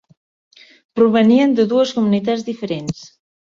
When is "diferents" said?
2.49-3.07